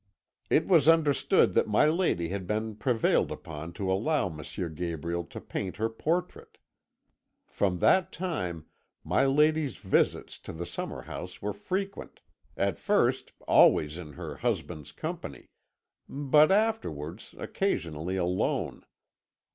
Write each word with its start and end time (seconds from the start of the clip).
It 0.49 0.67
was 0.67 0.87
understood 0.87 1.53
that 1.53 1.67
my 1.67 1.85
lady 1.85 2.29
had 2.29 2.47
been 2.47 2.75
prevailed 2.75 3.31
upon 3.31 3.71
to 3.73 3.91
allow 3.91 4.29
M. 4.29 4.41
Gabriel 4.73 5.23
to 5.25 5.39
paint 5.39 5.77
her 5.77 5.89
portrait. 5.89 6.57
From 7.45 7.77
that 7.77 8.11
time 8.11 8.65
my 9.03 9.27
lady's 9.27 9.77
visits 9.77 10.39
to 10.39 10.53
the 10.53 10.65
summer 10.65 11.03
house 11.03 11.39
were 11.39 11.53
frequent, 11.53 12.21
at 12.57 12.79
first 12.79 13.33
always 13.47 13.99
in 13.99 14.13
her 14.13 14.37
husband's 14.37 14.91
company, 14.91 15.51
but 16.09 16.51
afterwards 16.51 17.35
occasionally 17.37 18.15
alone. 18.17 18.83